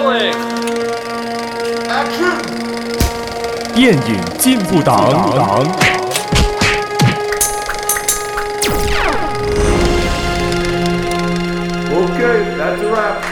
[0.00, 0.32] Rolling.
[1.90, 2.40] Action.
[3.74, 4.96] 电影进步党。
[4.96, 5.12] A
[12.86, 13.22] wrap.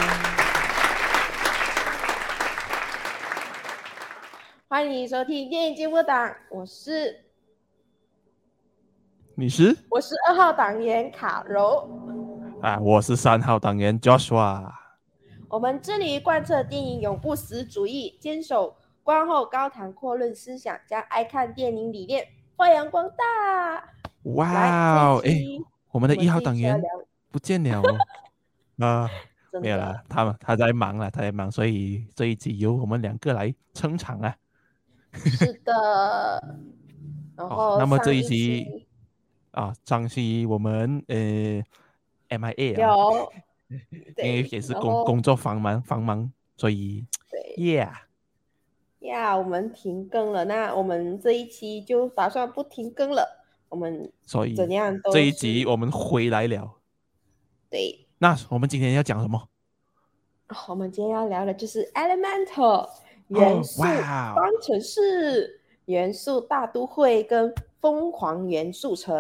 [4.69, 7.25] 欢迎收听电影进步党，我是
[9.35, 9.75] 你是？
[9.89, 11.89] 我是二号党员卡柔
[12.62, 14.78] 啊，我是三号党员 Joshua。
[15.50, 23.82] 我们致力于贯彻电影永不死主义，坚守观后高谈阔论思想，将爱看电影理念发扬光大。
[24.34, 25.40] 哇哦，哎，
[25.90, 26.79] 我们的一号党员
[27.30, 27.96] 不见了哦。
[28.84, 29.11] 啊，
[29.62, 34.36] 没有了，他他在忙了，他在忙，所以这一集由我们两个来撑场啊。
[35.14, 36.58] 是的，
[37.36, 38.86] 然后、哦、那么这一集
[39.52, 41.64] 啊，张希我们呃
[42.28, 43.33] MIA 啊，有，
[44.17, 47.92] 因为也是工工作繁忙繁忙，所以对，Yeah，
[49.00, 56.77] 呀，我们停更了，那我们这一期就打算不停更了，我们所以怎样这一集我们回来了，
[57.70, 58.06] 对。
[58.19, 59.48] 那我们今天要讲什么？
[60.66, 62.89] 我们今天要聊的就是 Elemental
[63.28, 65.50] 元素方程式、oh,
[65.84, 69.14] 元素大都会跟疯狂元素城。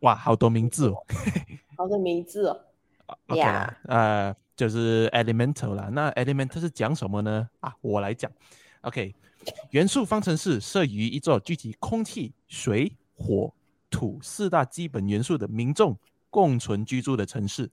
[0.00, 1.04] 哇，好多名字哦！
[1.76, 2.60] 好多名字哦。
[3.36, 5.88] 呀，呃，就是 Elemental 啦。
[5.92, 7.48] 那 Elemental 是讲什么呢？
[7.60, 8.30] 啊，我来讲。
[8.82, 9.14] OK，
[9.70, 13.52] 元素方程式设于一座聚集空气、水、火、
[13.90, 15.98] 土四大基本元素的民众
[16.30, 17.70] 共存居住的城市。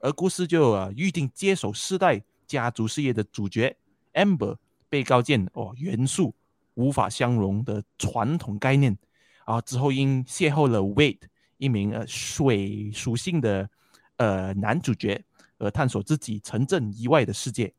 [0.00, 3.76] 而故事就啊预定接手世代家族事业的主角
[4.14, 4.56] Amber
[4.88, 6.34] 被告见哦元素
[6.74, 8.96] 无法相容的传统概念
[9.44, 11.20] 啊之后因邂逅了 Wade
[11.58, 13.68] 一名呃水属性的
[14.16, 15.22] 呃男主角
[15.58, 17.72] 而探索自己城镇以外的世界。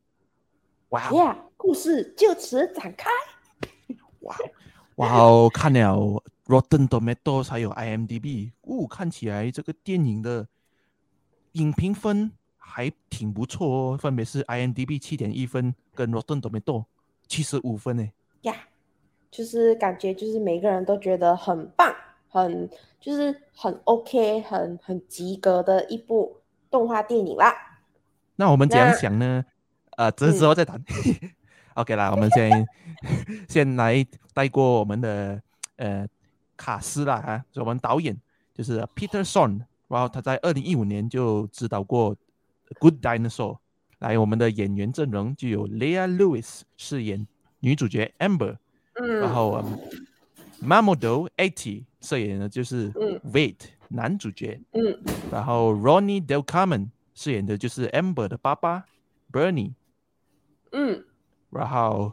[0.90, 3.10] 哇，yeah, 故事就此展开。
[4.20, 4.36] 哇
[4.96, 10.46] 哇哦，看了 Rotten Tomatoes 还有 IMDB，呜、哦，看起来这个电影的。
[11.52, 16.84] 影评分还挺不错哦，分别是 IMDB 七点一分，跟 Rotten Tomato
[17.26, 18.08] 七十五分呢。
[18.42, 18.54] 呀，
[19.30, 21.92] 就是感觉就是每个人都觉得很棒，
[22.28, 22.68] 很
[23.00, 26.38] 就是很 OK，很很及格的一部
[26.70, 27.54] 动画电影啦。
[28.36, 29.44] 那我们怎样想呢？
[29.96, 30.78] 呃，这之后再谈。
[30.78, 31.30] 嗯、
[31.74, 32.66] OK 啦，我们先
[33.48, 35.42] 先来带过我们的
[35.76, 36.06] 呃
[36.56, 38.16] 卡斯啦啊，就我们导演
[38.54, 39.60] 就是 Peter Sohn。
[39.88, 42.14] 然后他在二零一五年就指导过
[42.78, 43.54] 《Good Dinosaur》。
[44.00, 47.26] 来，我们的演员阵容就有 Leah Lewis 饰演
[47.60, 48.58] 女主角 Amber，
[48.94, 49.74] 嗯，然后、um,
[50.62, 52.92] Mamoudou Athie 饰演的就是
[53.32, 54.98] Wade、嗯、男主角，嗯，
[55.30, 58.84] 然后 Ronnie Del Carmen 饰演的就是 Amber 的爸爸
[59.32, 59.72] Bernie，
[60.72, 61.04] 嗯，
[61.50, 62.12] 然后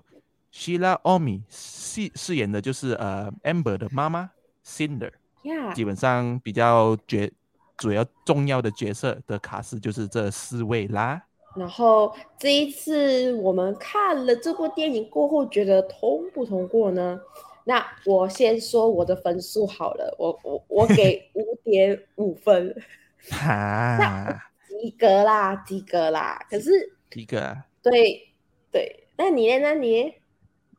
[0.54, 4.32] Sheila Omi 饰饰演的就是呃、uh, Amber 的妈妈
[4.66, 5.74] Cinder，Yeah.
[5.74, 7.32] 基本上比较绝。
[7.78, 11.22] 主要重要的角色的卡司就是这四位啦。
[11.58, 17.20] 然后这一次我们看了这部电影过后，觉得通不通过呢？
[17.66, 22.76] 那我先说我的分数好了，我我我给 五点五分，
[23.30, 26.40] 哈，及格啦，及格啦。
[26.50, 26.70] 可是
[27.12, 27.66] 及格啊？
[27.84, 28.30] 对
[28.72, 29.60] 对，那你呢？
[29.60, 30.14] 那你？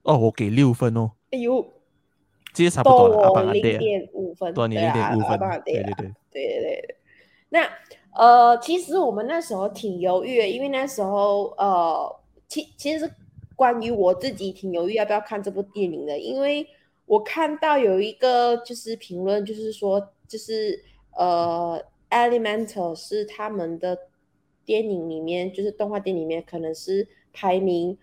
[0.02, 1.10] 哦，我给六分哦。
[1.30, 1.72] 哎呦！
[2.54, 6.96] 其实差不多了，多零点五分，多你零点五分，对对对对对对。
[7.50, 7.68] 那
[8.14, 12.16] 呃，其实我们那时候挺犹豫的，因为那时候呃，
[12.48, 13.12] 其其实是
[13.54, 16.66] 关于我自己挺犹豫要不要看这部电影的，因为
[17.06, 20.84] 我看到有一个就是评论，就是说就是
[21.16, 23.98] 呃，Elemental 是他们的
[24.64, 27.96] 电影里面，就是动画电影里面可能是排名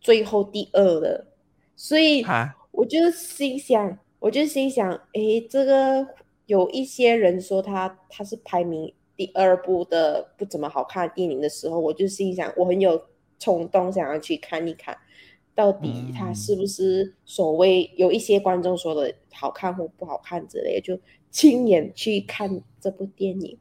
[0.00, 1.26] 最后第二的，
[1.74, 2.24] 所以。
[2.72, 6.06] 我就心想，我就心想，诶，这个
[6.46, 13.06] 有一些人说他他是排名第二部的不怎么好看的电影的时候，我就心想，我很有
[13.40, 14.96] 冲动想要去看一看，
[15.54, 21.00] 到底他是不是所谓有一些观众说的好看或不好看之类的，就
[21.30, 23.58] 亲眼去看这部电影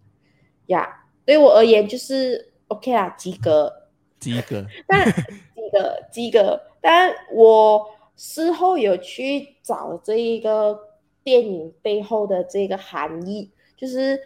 [0.68, 0.82] 呀。
[0.82, 3.72] Yeah, 对我而言就是 OK 啦，及格，
[4.20, 7.90] 及格，但及格及格，但我。
[8.22, 10.78] 事后有去找这一个
[11.24, 14.20] 电影背后的这个含义，就是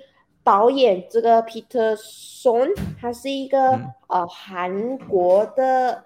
[0.43, 6.05] 导演这个 Peter Sohn，他是一个、嗯、呃韩国的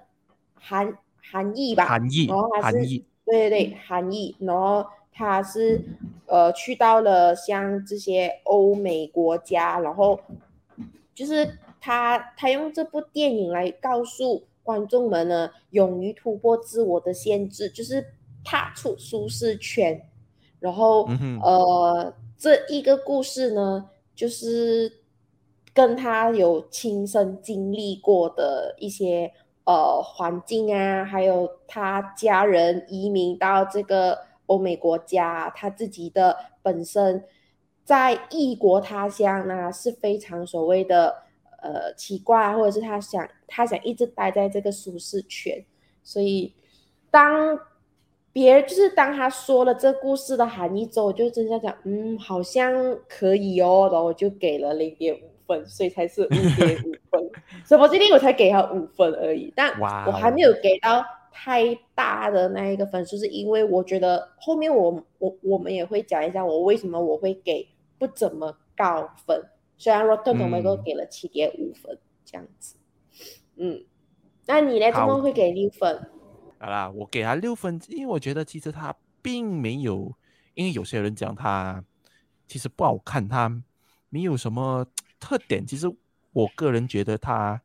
[0.54, 0.98] 韩
[1.32, 2.80] 韩裔吧，含义，然后他是
[3.26, 5.84] 对对对，韩裔，然后他是
[6.26, 10.20] 呃去到了像这些欧美国家，然后
[11.14, 18.06] 就是他他用这部电影来告诉观众们呢，勇于突破自我的限制，就是
[18.44, 20.02] 踏出舒适圈。
[20.60, 24.92] 然后，嗯、呃，这一个故事呢，就是
[25.72, 29.32] 跟他有亲身经历过的一些
[29.68, 34.18] 呃环境啊，还有他家人移民到这个
[34.48, 37.24] 欧美国家，他自己的本身
[37.84, 41.28] 在异国他乡呢，是非常所谓的。
[41.60, 45.66] 呃，奇怪，或者是他想，他想一直待在这个舒适圈，
[46.04, 46.54] 所以
[47.10, 47.60] 当
[48.32, 52.72] 别人就是当他说了这故事的含义之后，我就真的讲，嗯，好像
[53.10, 56.94] 可以哦，然后我就给了零点五分，所以才是五点五，
[57.68, 67.68] 所以我今天我才给他五分而已，但我还没有给到太大的那一个分数，是因为我觉得后面我我我们也会讲一下我为什么我会给
[67.98, 69.44] 不怎么高分。
[69.78, 72.78] 虽然 Rotten Tomatoes 给了七点五分，嗯，这样子，
[73.58, 73.84] 嗯，
[74.46, 74.90] 那你呢？
[74.92, 76.10] 怎么会给六分？
[76.60, 80.16] 好啦，我给他六分，因为我觉得其实他并没有，
[80.54, 81.84] 因为有些人讲他
[82.48, 83.62] 其实不好看，他
[84.10, 84.88] 没有什么
[85.20, 85.64] 特点。
[85.64, 85.86] 其实
[86.38, 87.60] 我个人觉得他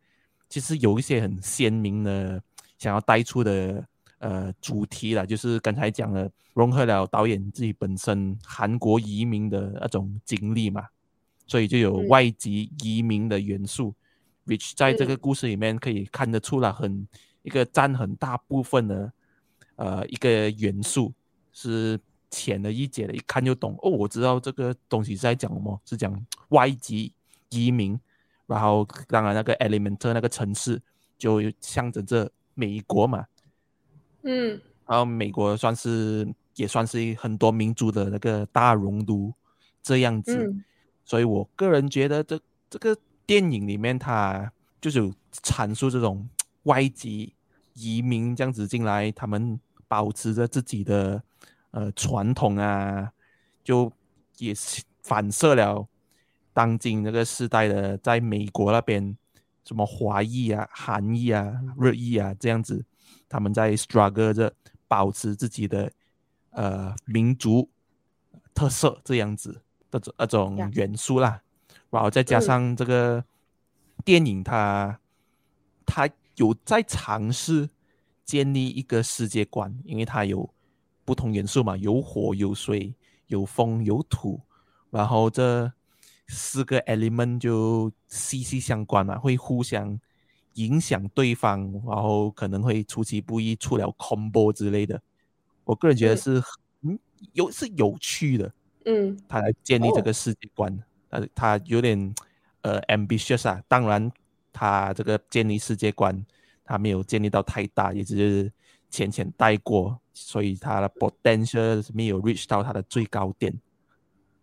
[0.49, 2.43] 其实有一些很鲜明的
[2.79, 3.87] 想要带出的
[4.19, 10.87] 呃主题啦，就是刚才讲了融合了导演自己本身韩国移民的那种经历嘛。
[11.47, 13.95] 所以就有外籍移民的元素，
[14.47, 17.07] 嗯，which 在这个故事里面可以看得出来，很
[17.43, 19.13] 一个占很大部分的，
[19.77, 21.13] 呃，一个元素
[21.53, 23.77] 是浅的一解的，一看就懂。
[23.83, 27.13] 哦，我知道这个东西是在讲什么，是讲外籍
[27.51, 28.01] 移民。
[28.53, 30.81] 然后当然那个 Elementor 那个城市
[31.17, 33.27] 就象征着美国嘛，
[34.23, 39.33] 嗯，然后美国算是也算是很多民族的那个大熔炉
[39.83, 40.37] 这样子。
[40.37, 40.65] 嗯。
[41.05, 44.51] 所以我个人觉得这，这这个电影里面，它
[44.81, 46.29] 就是有阐述这种
[46.63, 47.35] 外籍
[47.75, 49.59] 移民这样子进来，他们
[49.89, 51.21] 保持着自己的
[51.73, 53.11] 呃传统啊，
[53.65, 53.91] 就
[54.39, 55.87] 也是反射了
[56.53, 59.17] 当今这个时代的在美国那边
[59.65, 62.85] 什么华裔啊、韩裔啊、日裔啊这样子，
[63.29, 64.55] 他们在 struggle 着
[64.89, 65.91] 保持自己的
[66.51, 67.69] 呃民族
[68.55, 69.63] 特色这样子。
[69.93, 71.43] 的这那种元素啦，
[71.91, 73.23] 然后再加上这个
[74.07, 74.99] 电影它，
[75.85, 77.69] 它它有在尝试
[78.25, 80.49] 建立一个世界观，因为它有
[81.05, 82.95] 不同元素嘛，有火、有水、
[83.27, 84.41] 有风、有土，
[84.89, 85.71] 然后这
[86.33, 90.01] 四个 element 就息息相关嘛，会互相
[90.55, 95.01] 影响对方，然后可能会出其不意出了 combo 之类的。
[95.65, 96.43] 我个人觉得是
[96.81, 96.99] 嗯
[97.35, 98.53] 有是有趣的。
[98.87, 100.77] 嗯，他来建立这个世界观，
[101.11, 102.15] 呃、哦，他有点
[102.63, 103.63] 呃 ambitious 啊。
[103.69, 104.11] 当然，
[104.53, 106.27] 他这个建立世界观，
[106.65, 108.53] 他没有建立到太大，也只是
[108.91, 113.57] 浅浅带过，所以他的 potential 没有 reach 到他的最高点。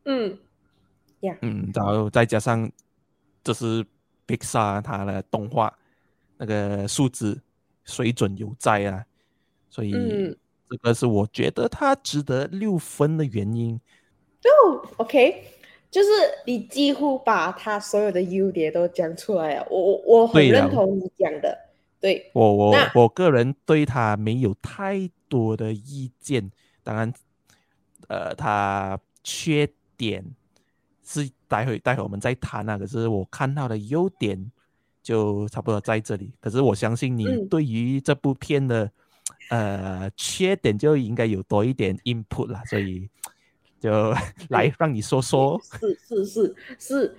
[0.06, 0.38] 嗯
[1.22, 1.38] ，yeah.
[1.42, 2.72] 嗯，然后再加上
[3.44, 3.86] 这是
[4.28, 5.78] Pixar 他的动画
[6.38, 7.42] 那个素质
[7.86, 9.06] 水准有在啊，
[9.70, 9.92] 所以
[10.70, 13.80] 这个是我觉得他值得六分的原因。
[14.44, 15.44] 哦、oh，OK，
[15.92, 16.10] 就是
[16.46, 21.58] 你几乎把他所有的优点都讲出来了，我我我很认同你讲的。
[22.00, 26.50] 对我我我个人对他没有太多的意见，
[26.82, 27.14] 当然，
[28.08, 30.24] 呃，他缺点
[31.10, 34.52] 是待会待会我们再谈那、啊、可是我看到的优点
[35.02, 36.32] 就差不多在这里。
[36.40, 38.86] 可是我相信你对于这部片的、
[39.50, 43.10] 嗯、呃缺点就应该有多一点 input 啦，所以。
[43.82, 44.14] 就
[44.50, 47.16] 来让你说说，是是是是，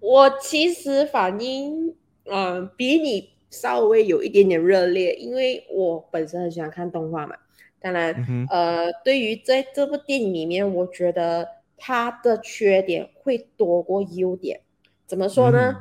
[0.00, 1.88] 我其实反应
[2.24, 7.34] 嗯、呃、比你稍微有一点点热烈，因为我本身很喜欢看动画嘛。
[7.80, 11.48] 当然，嗯、呃，对于在这部电影里面，我觉得
[11.78, 14.60] 它的缺点会多过优点。
[15.06, 15.72] 怎么说呢？
[15.72, 15.76] 嗯、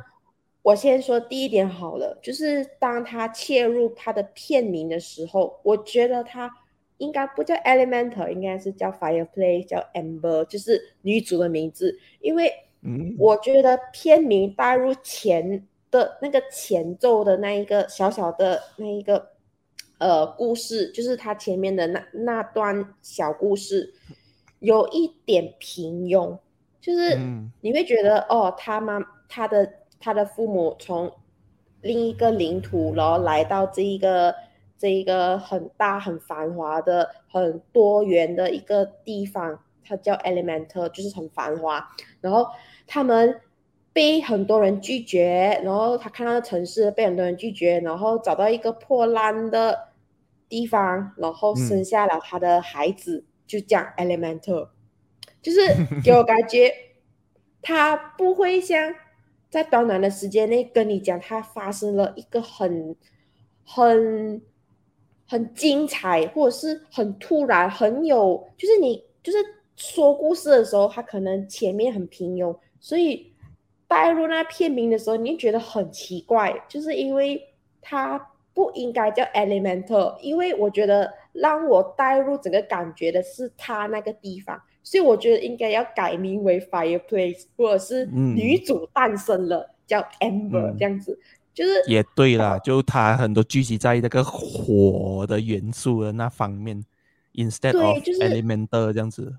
[0.62, 6.50] 我先说第一点好了，就是当他切入他的片名的时候，我觉得他。
[7.00, 11.96] 应该不叫 Elementor，应该是叫 Fireplace，叫 Amber，就是女主的名字。
[12.22, 12.52] 因为
[13.20, 19.34] 我觉得片名带入前的那个前奏的那一个小小的那一个
[20.00, 23.94] 呃故事，就是他前面的那那段小故事，
[24.60, 26.38] 有一点平庸，
[26.82, 27.20] 就是
[27.62, 31.12] 你会觉得哦，他妈他的他的父母从
[31.82, 34.34] 另一个领土，然后来到这一个。
[34.80, 41.84] 这一个很大、很繁华的、很多元的一个地方，它叫 Elementor，就是很繁华。
[42.22, 42.46] 然后
[42.86, 43.42] 他们
[43.92, 49.88] 被很多人拒绝，然后他看到的城市被很多人拒绝，然后找到一个破烂的
[50.48, 54.70] 地方，然后生下了他的孩子，嗯、就讲 Elemental，
[55.42, 55.60] 就是
[56.04, 56.72] 给我感觉
[57.62, 58.94] 他不会像
[59.50, 62.96] 在短短的时间内跟你讲他发生了一个很
[63.64, 64.42] 很
[65.26, 69.38] 很精彩，或者是很突然，很有，就是你就是
[69.76, 73.34] 说故事的时候，他可能前面很平庸，所以。
[73.90, 77.42] 带入那片名的时候，你觉得很奇怪，就是因为
[77.80, 78.20] 他
[78.54, 91.20] 不应该叫 Elemental，因为我觉得让我带入整个感觉的是他那个地方，所以我觉得应该要改名为 Fireplace，或者是女主诞生了，嗯、叫 Amber、嗯、这样子，
[91.54, 96.84] 就是也对啦，就他很多聚集在那个火的元素的那方面
[97.34, 99.36] ，instead of Elemental 这样子，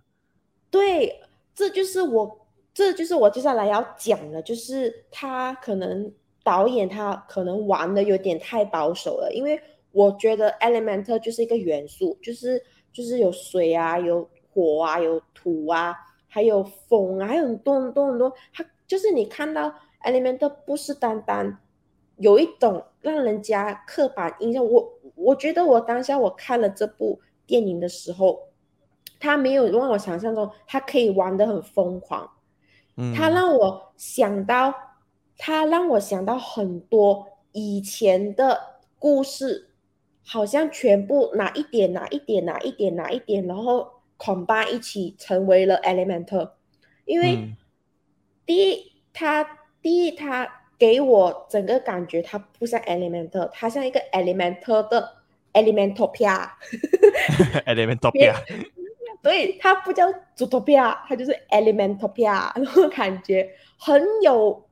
[0.71, 1.21] 对，
[1.55, 2.45] 这就是我。
[2.75, 6.13] 这就是我接下来要讲的，就是他可能
[6.45, 9.61] 导演他可能玩的有点太保守了，因为
[9.93, 15.95] 我觉得 Elemental 就是一个元素，就是就是有水啊，有火啊，有土啊，
[16.27, 18.33] 还有风啊，还有很多很多很多。
[18.53, 21.59] 它就是你看到 Elemental 不是单单
[22.17, 24.65] 有一种让人家刻板印象。
[24.65, 28.49] 我我觉得我当下我看了这部电影的时候，
[29.19, 32.31] 它没有让我想象中他可以玩的很疯狂。
[33.15, 34.75] 它让我想到，
[35.37, 38.61] 它让我想到很多以前的
[38.99, 39.68] 故事，
[40.31, 46.51] 好像全部哪一点哪一点哪一点哪一点，然后 combine 一起成为了 Elemental。
[47.07, 47.55] 因为
[48.45, 49.43] 第一，他
[49.81, 50.47] 第一他
[50.79, 55.17] 给我整个感觉，他不像 Elemental，他像一个 Elemental 的
[55.55, 56.51] Elementopia。
[57.65, 58.35] Elementopia。
[59.21, 60.07] 所以它不叫
[60.37, 64.69] Zootopia，它就是 Elementopia，那种感觉很有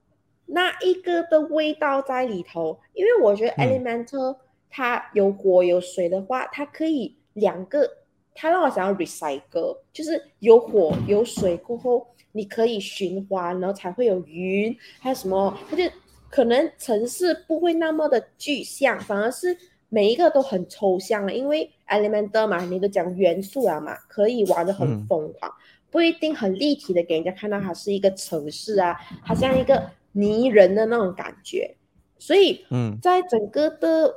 [0.47, 2.79] 那一个的味道在里头。
[2.93, 4.37] 因为我觉得 Elemental
[4.77, 7.91] 它有火有水的话，它可以两个，
[8.35, 15.83] 它让我想要 recycle，就是有火有水过后，你可以循环，然后才会有云，还有什么，它就
[16.29, 19.57] 可能城市不会那么的具象，反而是。
[19.89, 25.55] 每一个都很抽象了，因为 Elemental 嘛，你都讲元素了嘛，可以玩的很疯狂，嗯，
[25.93, 31.77] 不一定很立体的给人家看到它是一个城市啊，它像一个泥人的那种感觉。
[32.19, 34.13] 所以，嗯，在整个的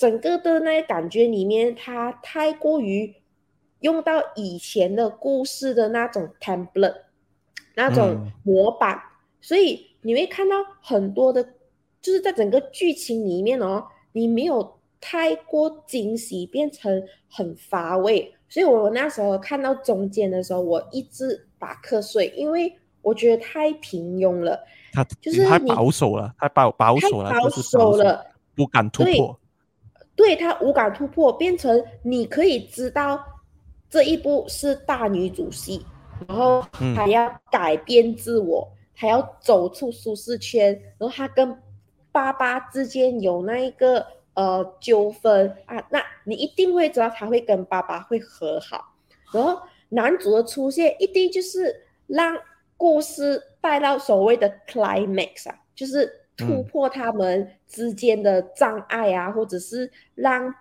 [0.00, 3.14] 整个的那个感觉里面，它太过于
[3.80, 7.02] 用到以前的故事的那种 template，
[7.74, 9.02] 那种模板，嗯，
[9.42, 11.44] 所以你会看到很多的，
[12.00, 13.84] 就是在整个剧情里面哦。
[14.12, 24.58] 你没有太过惊喜，变成很乏味，所以我那时候看到中间的时候，我一直打瞌睡，因为我觉得太平庸了。
[24.94, 28.24] 他就是太保守了，太保保守了，太保守了，
[28.56, 29.38] 不敢突破。
[30.20, 33.24] 对，对他无感突破，变成你可以知道
[33.88, 35.84] 这一部是大女主戏，
[36.28, 36.60] 然后
[36.94, 41.56] 还要改变自我，还、嗯、要走出舒适圈，然后他跟。
[42.12, 48.84] 爸爸之间有那一个呃纠纷啊，那你一定会知道他会跟爸爸会和好，
[49.32, 51.72] 然后男主的出现一定就是
[52.08, 52.36] 让
[52.76, 60.54] 故事带到所谓的 climax 啊，就是突破他们之间的障碍啊，嗯、或者是让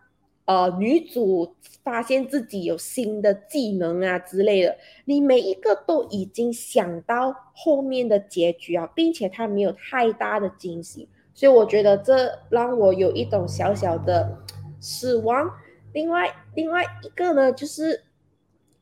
[0.45, 11.07] 呃女主发现自己有新的技能啊之类的，你每一个都已经想到后面的结局啊，并且它没有太大的惊喜。
[11.33, 14.37] 所以我觉得这让我有一种小小的
[14.81, 15.49] 失望。
[15.93, 18.03] 另外，另外一个呢，就是，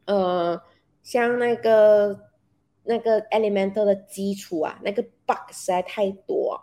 [0.06, 0.60] 呃，
[1.04, 2.20] 像那个
[2.84, 6.60] 那个 Elemental 的基础啊，那个 bug 实在太多。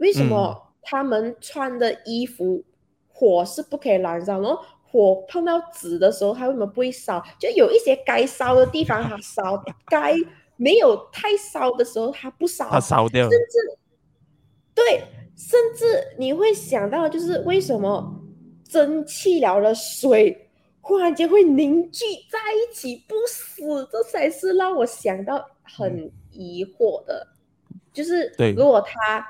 [0.00, 2.62] 为什么他们穿的衣服
[3.08, 4.40] 火是不可以燃烧？
[4.40, 7.22] 然后火碰到纸的时候，它为什么不会烧？
[7.38, 10.14] 就有一些该烧的地方它烧，该
[10.56, 13.78] 没有太烧的时候它不烧，它烧掉，甚至
[14.74, 15.04] 对。
[15.38, 18.22] 甚至你会想到，就是为什么
[18.66, 20.48] 蒸汽了的水
[20.80, 23.86] 忽然间会凝聚在一起不死？
[23.92, 27.26] 这才是让我想到很疑惑的。
[27.92, 29.22] 就是如果他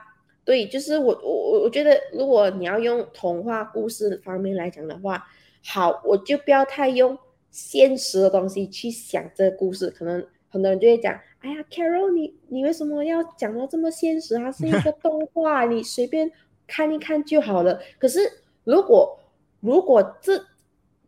[0.47, 5.23] 对，就是我我我觉得，如果你要用童话故事方面来讲的话，
[5.65, 7.19] 好，我就不要太用
[7.51, 11.13] 现实的东西去想这个故事，可能很多人就会讲。
[11.41, 14.37] 哎呀，Carol，你你为什么要讲到这么现实？
[14.37, 16.31] 它是一个 动画，你随便
[16.67, 17.81] 看一看就好了。
[17.99, 18.21] 可是
[18.63, 19.19] 如果
[19.61, 20.41] 如果这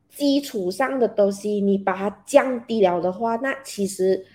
[0.09, 4.26] 基础上的东西你把它降低了的话，那其实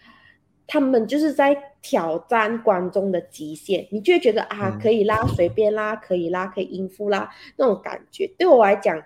[0.66, 9.00] 他们就是在挑战观众的极限，你就会觉得啊，可以啦，随便啦，可以啦，可以应付啦，那种感觉对我来讲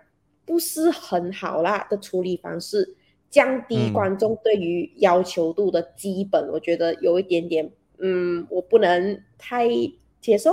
[0.45, 2.95] 不是很好啦的处理方式，
[3.31, 7.67] 降低观众对于要求度的基本，嗯、我觉得有一点点，
[7.97, 9.67] 嗯，我不能太
[10.21, 10.51] 接受。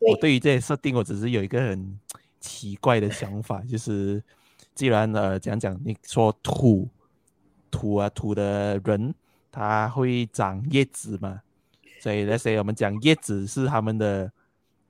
[0.00, 1.98] 对我对于这些设定，我只是有一个很
[2.40, 4.22] 奇怪的想法，就是
[4.74, 6.88] 既然呃讲讲你说土
[7.70, 9.14] 土啊土的人，
[9.52, 11.42] 他会长叶子嘛？
[11.98, 14.30] 所以那些我们讲叶子是他们的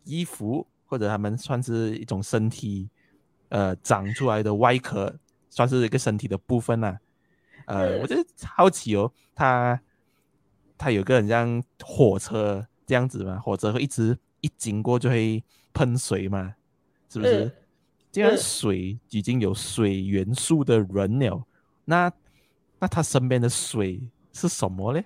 [0.05, 2.89] 衣服，或者他们算是一种身体，
[3.49, 5.19] 呃，长出来的外壳，
[5.51, 6.99] 算是一个身体的部分呐、啊。
[7.67, 9.81] 呃，我就好奇哦，它
[10.79, 16.55] 它有个很像火车这样子嘛，火车会一直一经过就会喷水嘛，
[17.09, 17.51] 是不是？
[18.13, 21.45] 既然水已经有水元素的人了，
[21.85, 22.11] 那
[22.79, 24.01] 那他身边的水
[24.33, 25.03] 是什么呢？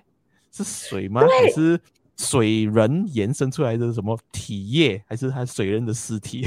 [0.51, 1.21] 是水吗？
[1.21, 1.79] 还是？
[2.17, 6.45] 水人延伸出来的什么体液，还是他水人的尸体？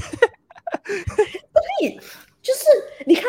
[0.84, 1.98] 对，
[2.40, 2.64] 就是
[3.06, 3.24] 你看，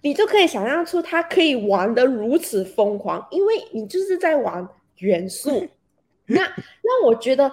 [0.00, 4.66] 你就可以想象出他可以玩的如此疯狂，因为你就是在玩
[4.98, 5.68] 元素。
[6.24, 6.40] 那
[6.82, 7.52] 那我觉得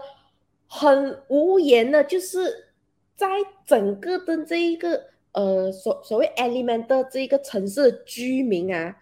[0.67, 2.69] 很无言的，就是
[3.17, 3.27] 在
[3.65, 8.95] 整个的这一个呃所所谓 element 的这一个城市的居民啊，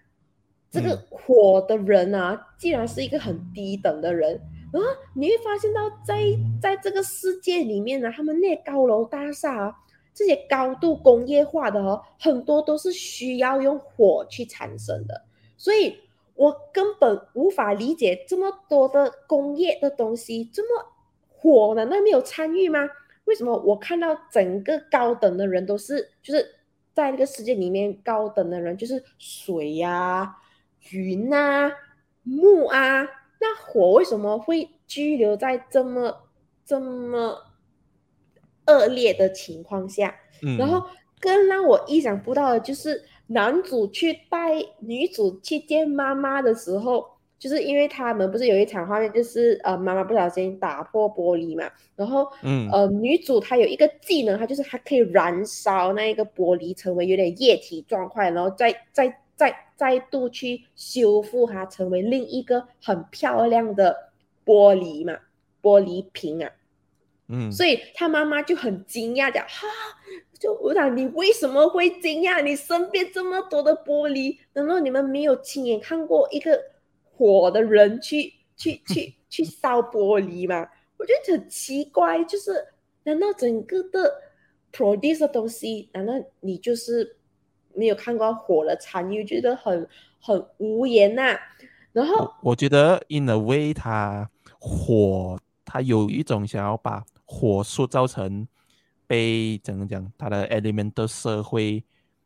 [0.75, 4.35] 这个火的人啊，既然是一个很低等的人。
[4.73, 4.79] 啊，
[5.13, 6.21] 你会发现到在
[6.61, 9.75] 在这个世界里面呢，他们那些高楼大厦啊，
[10.13, 15.21] 这些高度工业化的哦，很多都是需要用火去产生的，
[15.55, 15.95] 所以
[16.33, 20.85] 我根本无法理解这么多的工业的东西，这么
[21.29, 22.89] 火难道没有参与吗？
[23.23, 26.45] 为什么我看到整个高等的人都是就是
[26.93, 30.35] 在那个世界里面高等的人就是水呀、啊、
[30.91, 31.71] 云啊、
[32.23, 33.03] 木啊？
[33.39, 36.15] 那火为什么会居留在这么
[36.65, 37.37] 这么
[38.65, 40.15] 恶劣的情况下？
[40.41, 40.83] 嗯，然后
[41.19, 47.05] 更让我意想不到的就是，男主去带女主去见妈妈的时候，
[47.37, 59.15] 就是因为他们不是有一场画面，就是呃妈妈不小心打破玻璃嘛，然后嗯呃女主她有一个技能，她就是她可以燃烧那一个玻璃，成为有点液体状况，然后再再。
[59.35, 64.11] 再再度去修复它，成为另一个很漂亮的
[64.45, 65.19] 玻璃嘛，
[65.61, 66.49] 玻璃瓶啊，
[67.27, 69.67] 嗯，所以他妈妈就很惊讶的，哈，
[70.39, 72.41] 就我想你为什么会惊讶？
[72.41, 76.57] 你身边这么多的玻璃，难道你们没有亲眼看过一个
[77.17, 80.69] 火的人去去 去去烧玻璃吗？
[80.97, 82.65] 我觉得很奇怪，就是
[83.03, 84.21] 难道整个的
[84.71, 87.17] produce 的东西，难道你就是？
[87.75, 89.87] 没有看过火的参与，觉得很
[90.19, 91.39] 很无言呐、啊。
[91.91, 98.45] 然后我，觉得，in a way，他火，他有一种想要把火塑造成
[99.07, 101.81] 被怎么讲，他的 element 的社会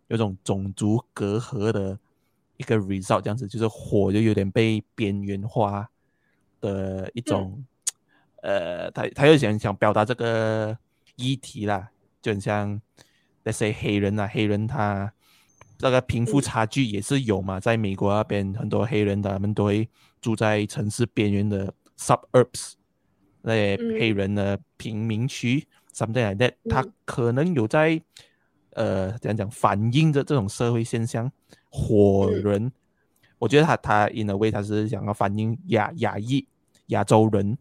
[0.07, 1.99] 有种种族隔阂的
[2.57, 5.87] 一个 result，这样子，就是火就有点被边缘化
[6.59, 7.63] 的一种，
[8.41, 10.75] 嗯、呃，他他又想想表达这个
[11.15, 11.91] 议题啦，
[12.23, 12.81] 就很像
[13.43, 15.13] 那些黑人啊，黑人他。
[15.79, 19.87] 这个贫富差距也是有嘛，在美国那边很多黑人的他们都会
[20.19, 22.73] 住在城市边缘的 suburbs，
[23.43, 27.99] 那些黑人的贫民区，something like that，他可能有在
[28.71, 31.31] 呃怎样讲反映着这种社会现象。
[31.69, 32.69] 火人，
[33.37, 36.45] 我觉得他他 in a way 他是想要反映亚亚裔
[36.87, 37.57] 亚洲人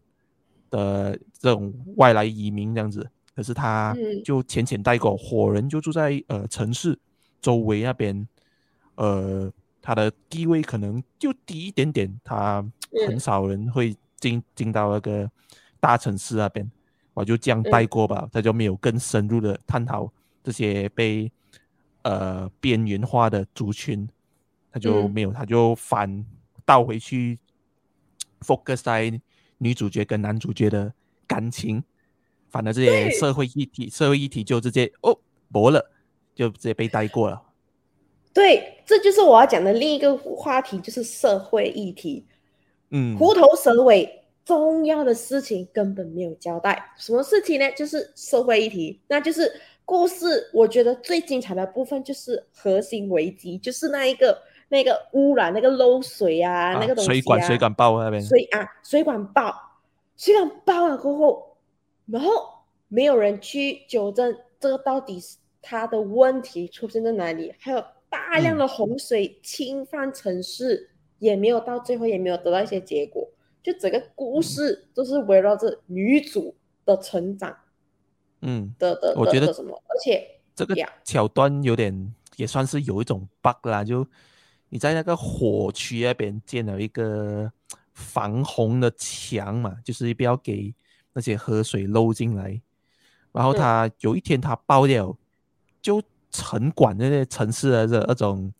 [0.69, 6.99] 的这种外来移民这样子，可是他就浅浅带过，火人就住在呃城市。
[7.41, 8.27] 周围那边，
[8.95, 12.65] 呃，他的地位可能就低一点点，他
[13.07, 15.29] 很少人会进进到那个
[15.79, 16.69] 大城市那边，
[17.13, 20.11] 我就这样带过吧，他就没有更深入的探讨
[20.43, 21.31] 这些被
[22.01, 24.07] 呃边缘化的族群，
[24.71, 26.25] 他就没有，他就反
[26.65, 27.39] 倒回去
[28.41, 29.21] focus 在
[29.57, 30.93] 女主角跟男主角的
[31.25, 31.83] 感情，
[32.49, 35.91] 反而这些社会议题，社会议题就直接哦没了。
[36.39, 37.41] 就直接被带过了。
[38.31, 42.25] 对，这就是我要讲的另一个话题，就是社会议题。
[42.91, 46.93] 嗯，虎头蛇尾，重要的事情根本没有交代。
[46.95, 47.69] 什么事情呢？
[47.73, 49.51] 就是社会议题，那就是
[49.83, 50.49] 故事。
[50.53, 59.53] 我觉得最精彩的部分就是核心危机，就是那一个那个污染，那个漏水啊，啊那个东西啊，水管水管爆那边，水啊，水管爆，
[60.15, 61.57] 水管爆了过后，
[62.05, 62.31] 然后
[62.87, 65.35] 没有人去纠正这个到底是。
[65.61, 67.53] 它的问题出现在哪里？
[67.59, 73.29] 还有大量的洪水侵犯城市，嗯、也没有到最后也没有得到一些结果，
[73.61, 77.55] 就就整个故事都是围绕着女主的成长，
[78.41, 78.73] 嗯。
[78.79, 84.05] 的的，我觉得什么，而且这个桥段有点也算是有一种 bug 啦，就
[84.69, 87.51] 你在那个火区那边建了一个
[87.93, 90.73] 防洪的墙嘛，就是不要给
[91.13, 92.59] 那些河水漏进来，
[93.31, 95.15] 然后他有一天他爆掉，
[95.81, 98.53] 就城管那些城市的这那种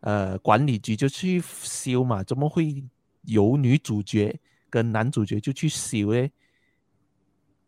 [0.00, 2.84] 呃管理局就去修嘛，怎么会？
[3.28, 4.38] 有女主角
[4.70, 6.30] 跟男主角就去修嘞，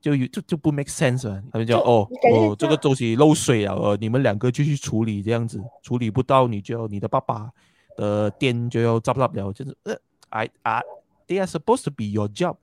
[0.00, 1.42] 就有就就不 make sense 啊！
[1.50, 7.50] 他们就哦哦，这个东西漏水了，呃，你们两个就去处理，这样子处理不到，你就你的爸爸
[7.96, 9.96] 的店就要遭不了，就是呃
[10.28, 10.80] ，I 啊
[11.26, 12.56] ，they are supposed to be your job，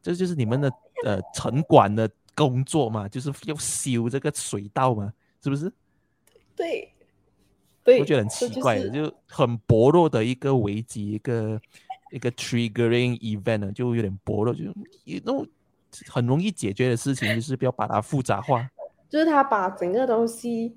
[0.00, 0.72] 这就是你们的
[1.04, 5.72] 呃城管的工作嘛，就是要修这个水道嘛，是不是？
[6.54, 6.92] 对，
[7.82, 11.60] 对，我觉得很奇怪的，就，是、就很薄弱的一个危机，一个。
[12.12, 14.64] 一个 triggering event 呢，就有点薄弱，就
[15.24, 15.48] 那种
[16.08, 18.70] 很容易解决的事情，就是不要把它复杂化。
[19.08, 20.76] 就是他把整个东西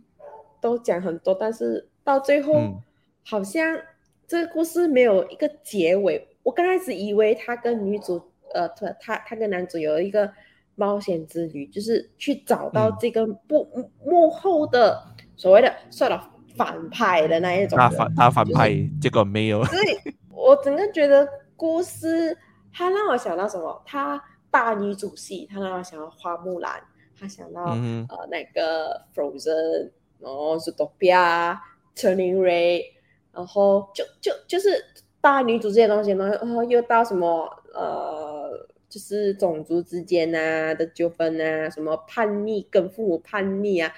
[0.62, 2.82] 都讲很多，但是到最后、嗯、
[3.26, 3.78] 好像
[4.26, 6.26] 这个故事没有一个结尾。
[6.42, 10.32] 我刚开始以为他跟女主，呃，他他跟男主有一个
[10.76, 15.02] 冒险之旅，就是去找到这个幕、嗯、幕后的
[15.36, 17.78] 所谓的算了反派的那一种。
[17.78, 19.64] 他反他反派，就是、结果没有。
[19.66, 20.16] 所以。
[20.38, 22.38] 我整个觉得故事，
[22.72, 23.82] 他让我想到什么？
[23.84, 26.80] 他大女主戏，他让我想到花木兰，
[27.18, 31.58] 他想到、嗯、呃那个 Frozen，然后是 Zootopia
[31.96, 32.84] Turning Red，
[33.32, 34.70] 然后就就就是
[35.20, 43.94] 大女主这些东西，然后又到什么呃，就是种族之间啊的纠纷啊，什么叛逆跟父母叛逆啊。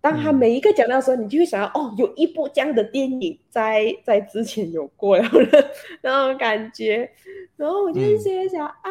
[0.00, 5.24] 当他每一个讲到的时候，你就会想到，哦，有一部这样的电影在在之前有过了
[6.00, 7.10] 那种感觉，
[7.56, 8.90] 然后我就一直在想、嗯、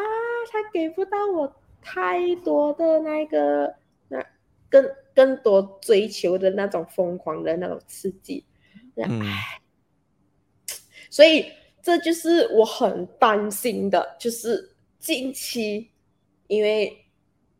[0.52, 1.52] 他给不到我
[1.82, 3.74] 太多的那个
[4.06, 4.24] 那
[4.70, 8.44] 更更多追求的那种疯狂的那种刺激，
[8.94, 9.20] 嗯，
[11.10, 11.46] 所以
[11.82, 14.71] 这就是我很担心的，就是
[15.02, 15.90] 近期
[16.46, 16.96] 因为。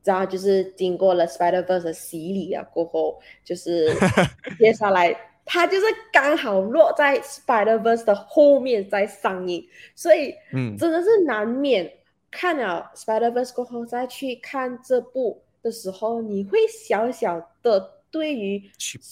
[0.04, 3.88] 然后就是经过了 Spider-Verse 的洗礼啊，过后就是
[4.58, 11.88] 接下来它就是刚好落在 Spider-Verse 的后面在上映，所以嗯，真的是难免
[12.32, 18.60] 看了 Spider-Verse 过后再去看这部的时候，你会小小的对于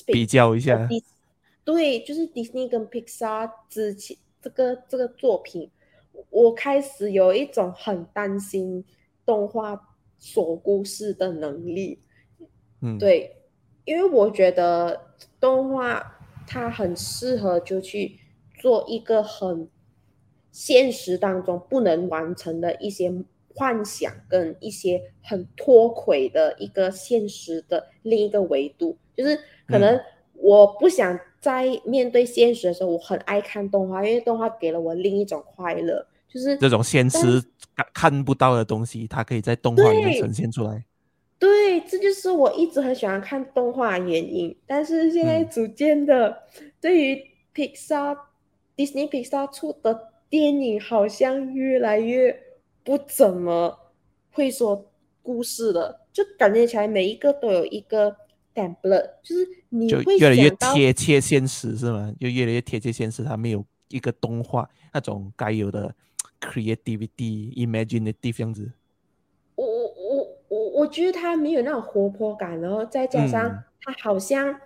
[0.08, 0.88] 比较一下，
[1.64, 5.70] 对，就是 Disney 跟 Pixar 之前这个这个作品，
[6.28, 8.84] 我开始有一种很担心
[9.24, 9.86] 动画。
[10.22, 11.98] 说故事的能力，
[12.82, 13.38] 嗯，对，
[13.86, 18.20] 因为我觉得动画它很适合就去
[18.58, 19.66] 做一个很
[20.52, 23.10] 现实当中不能完成的一些
[23.54, 29.98] 幻想，跟一些很脱轨的一个现实的另一个维度，就是可能
[30.34, 36.06] 我不想在面对现实的时候，我很爱看动画，因为动画给了我另一种快乐。
[36.28, 37.42] 就是这种现实
[37.92, 40.84] 看不到的东西，它可以在动画里面呈现出来。
[41.40, 44.54] 对，这就是我一直很喜欢看动画的原因。
[44.66, 46.42] 但是现在逐渐的，
[46.80, 47.20] 对于
[47.54, 48.18] Pixar、嗯、
[48.76, 52.38] Disney Pixar 出的电影，好像越来越
[52.84, 53.76] 不怎么
[54.30, 54.86] 会说
[55.22, 58.14] 故事了，就感觉起来每一个都有一个
[59.22, 62.12] 就是你会越来越贴切现实，是吗？
[62.18, 65.94] 就越来越贴切现实，它没有一个动画那种该有的。
[66.42, 68.72] Creativity, imaginative 这样子，
[69.56, 74.60] 我我我我我觉得他没有那种活泼感，然后再加上他好像、嗯、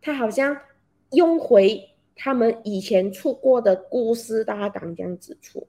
[0.00, 0.56] 他好像
[1.10, 5.66] 用回他们以前出过的故事大纲这样子出，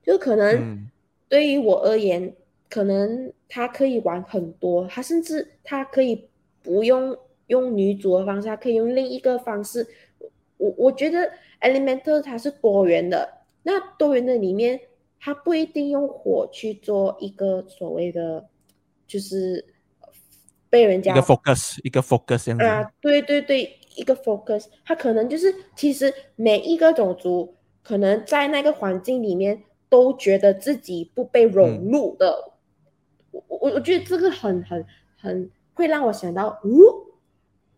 [0.00, 0.88] 就可能
[1.28, 2.36] 对于我而言，嗯、
[2.68, 6.29] 可能他可以玩很多，他甚至他可以
[6.62, 9.86] 不用用女主的方式，他可以用另一个方式。
[10.56, 13.28] 我我觉得 Elemental 它是多元的，
[13.62, 14.80] 那多元的里面。
[15.22, 18.48] 它不一定用火去做一个所谓的，
[19.06, 19.62] 就是
[20.70, 32.52] 被人家一个 focus 一个 focus 这样啊，对对对，一个 focus，它可能就是其实每一个种族可能在那个环境里面都觉得自己不被融入的，
[33.30, 34.82] 我我我觉得这个很很
[35.18, 36.68] 很会让我想到，哦，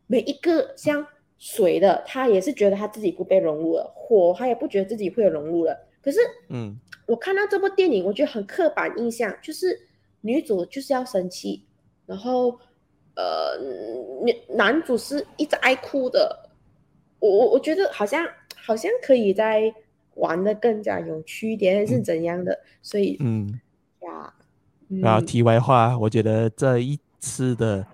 [0.07, 1.07] 每一个像
[1.39, 6.79] 水的，他也是觉得他自己不被融入了，火他也不觉得自己会有融入了，可是嗯。
[7.05, 9.79] 我看到这部电影，我觉得很刻板印象，就是
[10.21, 11.67] 女主就是要生气，
[12.07, 12.57] 然后
[13.17, 13.59] 呃，
[14.55, 16.49] 男主是一直爱哭的。
[17.19, 18.25] 我我我觉得好像
[18.57, 19.75] 好像可以再
[20.15, 22.53] 玩的更加有趣一点，还是怎样的？
[22.53, 23.61] 嗯、所以，嗯，
[24.03, 24.33] 呀，
[25.03, 27.87] 然后题外话，我觉得这一次的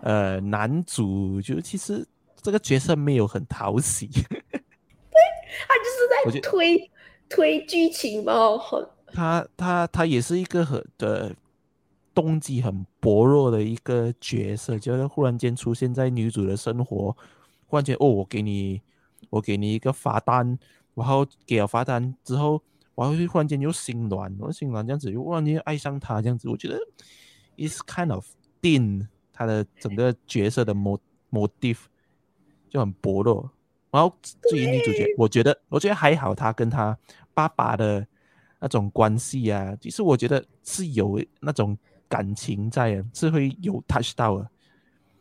[0.00, 2.06] 呃男主就其实
[2.40, 4.40] 这个角色没有很讨喜，对，
[5.68, 6.90] 他就是在推
[7.28, 11.34] 推剧情嘛，很他他他也是一个很的
[12.14, 17.14] 动机很薄弱的一个角色，就是忽然间出现在女主的生活，
[17.66, 18.80] 忽然间哦，我给你
[19.28, 20.58] 我给你一个罚单。
[20.94, 22.60] 然后给了罚单之后，
[22.96, 26.76] 然后忽然间又心软，我心软这样子，又忽然间爱上他这样子，我觉得
[27.56, 28.26] is kind of
[28.60, 31.78] thin，他的整个角色的 motive
[32.68, 33.50] 就很薄弱。
[33.90, 36.96] 然后至于女主角，我觉得我觉得还好，他跟他
[37.34, 38.06] 爸爸的
[38.60, 41.76] 那种关系啊，其实我觉得是有那种
[42.08, 44.48] 感情在的，是会有 touch 到的。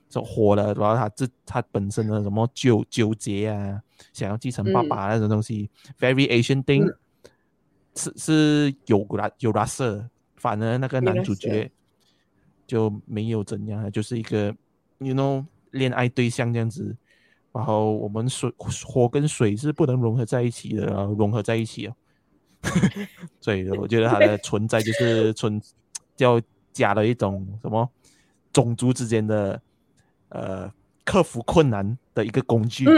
[0.09, 3.81] 就火了，然后他这他本身的什么纠纠结啊，
[4.13, 6.97] 想要继承爸爸那种东西、嗯、，very Asian thing，、嗯、
[7.93, 11.69] 是是有拉有拉色，反而那个男主角
[12.67, 14.53] 就没有怎样，就是一个
[14.99, 16.95] you know 恋爱对象这样子，
[17.51, 18.53] 然后我们水
[18.85, 21.95] 火跟水是不能融合在一起的，然后融合在一起哦，
[23.41, 25.59] 所以我觉得它的存在就是存
[26.15, 26.39] 叫
[26.73, 27.89] 加了一种什么
[28.53, 29.59] 种族之间的。
[30.29, 30.69] 呃，
[31.05, 32.83] 克服困难的一个工具。
[32.85, 32.93] 嗯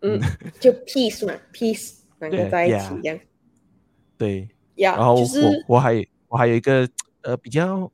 [0.00, 0.20] 嗯，
[0.58, 3.20] 就 peace 嘛，peace 两个在一起一样。
[4.16, 6.88] 对，呀，然后我、就是、我还我还有一个
[7.20, 7.92] 呃比较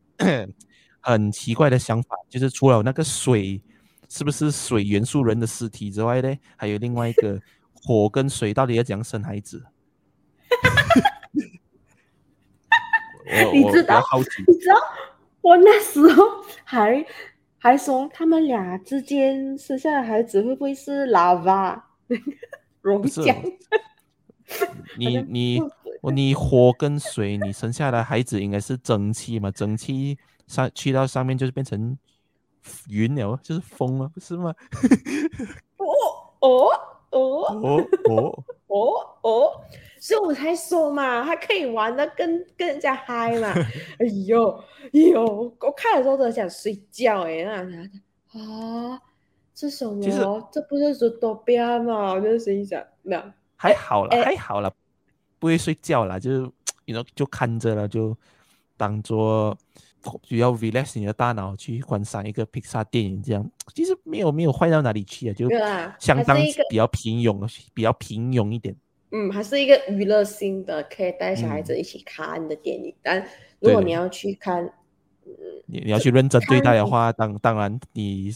[1.01, 3.61] 很奇怪的想法，就是除了那个水
[4.09, 7.41] 是不是水元素人的尸体之外呢，还有另外一个
[7.73, 9.65] 火跟水到底要怎样生孩子？
[13.53, 14.03] 你知道？
[14.47, 14.75] 你知道？
[15.41, 16.25] 我那时候
[16.65, 17.05] 还。
[17.61, 21.77] 还说他们俩之间生下的孩子会不会是 lava
[22.81, 23.35] 熔浆？
[24.97, 25.61] 你你
[26.03, 29.51] 你火跟水，你生下来孩子应该是蒸汽嘛？
[29.51, 31.97] 蒸汽上去到上面就是变成
[32.89, 34.55] 云了，就是风了，不是吗？
[35.79, 35.87] 哦
[36.41, 36.71] 哦
[37.11, 37.19] 哦
[37.63, 39.61] 哦哦哦哦！
[40.01, 43.53] 所以我才说嘛，他可以玩的更更人家嗨嘛！
[43.99, 44.51] 哎呦
[44.93, 49.01] 哎呦，我看的时候都想睡觉哎，那啊，
[49.55, 50.49] 这什么？
[50.53, 52.13] 这不是说多边吗？
[52.13, 53.23] 我就心想，没有，
[53.57, 54.73] 还好了，还好了，
[55.39, 56.41] 不会睡觉了，就是
[56.85, 58.17] 你 you know, 就看着了，就
[58.77, 59.57] 当做
[60.23, 65.49] 主要 relax 你的大脑去观赏一个 Pixar 电影，这样其实没有没有坏到哪里去啊，就
[65.99, 66.37] 相当
[66.71, 68.75] 比较平庸，比较平庸一点。
[69.11, 72.91] 嗯，还是一个娱乐性的，可以带小孩子一起看的电影。
[72.91, 74.63] 嗯、但如果你要去看，
[75.67, 78.31] 你、嗯、你要去认真对待的话，当当然你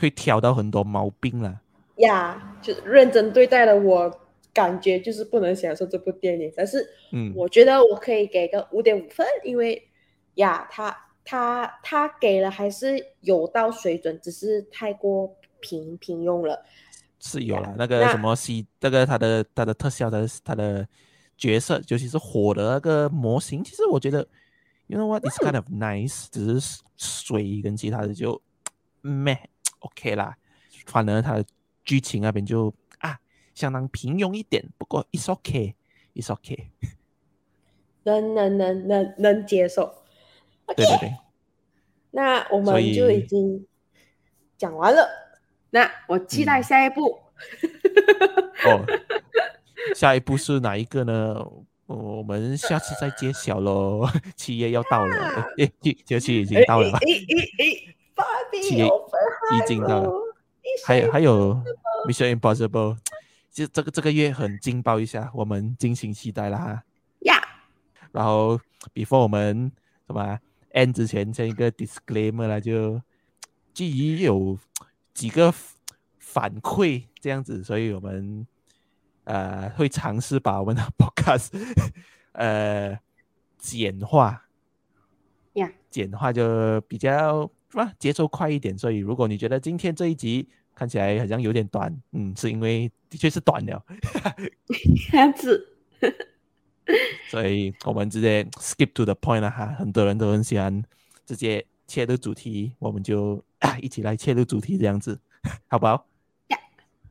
[0.00, 1.60] 会挑到很多毛病了。
[1.96, 4.19] 呀，就认真对待了，我
[4.52, 6.52] 感觉就是不能享受这部电影。
[6.56, 9.88] 但是，嗯，我觉得我可以给个五点五分，因为
[10.34, 16.64] 呀，他他他给了还是有到水准，只是太过平平庸了。
[17.22, 20.88] 是有了、那个什么西，那个他的他的特效的他的
[21.36, 24.26] 角色，尤其是火的那个模型，其实我觉得
[24.86, 28.40] ，you know what is kind of nice，、嗯、只是水跟其他的就
[29.02, 29.38] 咩
[29.80, 30.34] OK 啦。
[30.86, 31.44] 反而他的
[31.84, 32.72] 剧情那边就啊
[33.60, 36.70] 相当平庸一点，不过 it's OK，it's OK，
[38.04, 40.02] 能能能能能接受。
[40.66, 41.16] Okay, 对对对，
[42.12, 43.66] 那我们就已经
[44.56, 45.06] 讲完了。
[45.68, 47.18] 那我期待下一步。
[48.64, 48.86] 嗯、哦，
[49.94, 51.46] 下一步是哪一个呢？
[51.86, 54.08] 我们下次再揭晓喽。
[54.36, 56.98] 七月要到了， 诶，七七已经到了。
[58.62, 60.10] 七月已经到了。
[60.86, 61.54] 还有还有
[62.06, 62.96] ，Mission Impossible，
[63.50, 66.84] 就这个这个月很劲爆一下，我们敬请期待啦哈。
[67.20, 67.40] 呀。
[68.12, 68.60] 然后
[68.94, 69.70] ，before 我们
[70.06, 70.38] 什么
[70.72, 73.00] end 之前，先一个 disclaimer 啦，就
[73.72, 74.58] 基于有。
[75.12, 75.52] 几个
[76.18, 78.46] 反馈这样子，所以我们
[79.24, 81.50] 呃会尝试把我们的 podcast
[82.32, 82.98] 呃
[83.58, 84.46] 简化，
[85.54, 85.72] 呀，Yeah.
[85.90, 88.78] 简化就比较啊节奏快一点。
[88.78, 90.48] 所以如果你觉得今天这一集
[90.80, 93.84] 看起来好像有点短，嗯，是因为的确是短了，
[95.10, 95.76] 这样子，
[97.28, 99.66] 所以我们直接 skip to the point 了哈。
[99.78, 100.82] 很多人都很喜欢
[101.26, 103.44] 直接切入主题，我们就。
[103.60, 105.20] 啊，一起来切入主题，这样子，
[105.68, 106.06] 好不好？
[106.46, 106.58] 呀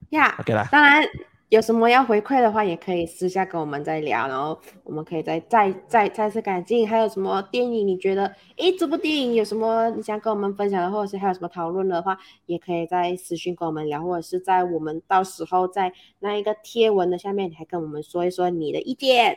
[0.10, 0.68] 呀，OK 啦。
[0.72, 1.04] 当然，
[1.50, 6.88] 有什么要回馈的话，也可以私下跟我们再聊，然后我们可以再再再再次改进。
[6.88, 19.36] 还有什么电影你觉得，诶，这部电影有什么你想跟我们分享的，或者是还有什么讨论的话，也可以在私信跟我们聊，或者是在我们到时候在那一个贴文的下面，你还跟我们说一说你的意见。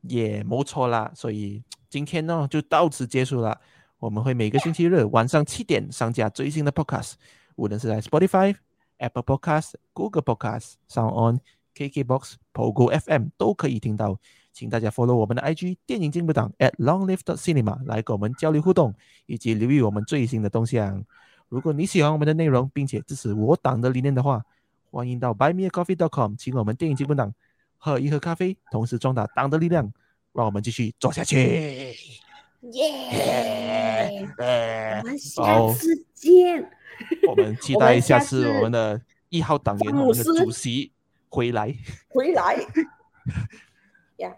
[0.00, 3.60] 也没错啦，所以今天呢就到此结束了。
[3.98, 7.12] 我们会每个星期日晚上七点上架最新的 Podcast，
[7.56, 8.54] 无论是在 Spotify。
[9.04, 11.38] Apple Podcast、Google Podcast、SoundOn、
[11.76, 14.18] KKBox、Pogo FM 都可以听到，
[14.52, 18.94] 请大家 follow 我们的 IG 电影进步党 at longlive.cinema 来跟我们交流互动，
[19.26, 21.04] 以及留意我们最新的动向。
[21.48, 24.44] 如果你喜欢我们的内容，并且支持我党的理念的话，
[24.90, 27.32] 欢迎到 buymeacoffee.com 请我们电影进步党
[27.76, 29.92] 喝一喝咖啡，同时壮大党的力量，
[30.32, 31.94] 让我们继续做下去。
[32.72, 34.26] 耶！
[34.38, 36.70] 我们下次见。
[37.28, 40.92] 我们期待下次我们的一号党员，我们的主席
[41.28, 41.74] 回来，
[42.08, 42.56] 回来。
[44.18, 44.32] 呀，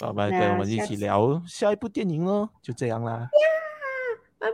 [0.00, 3.12] 我们跟我们一起聊下一部电影喽，就这样啦。
[3.12, 3.28] 呀，
[4.38, 4.46] 拜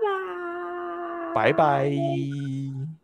[1.34, 3.03] 拜，拜拜。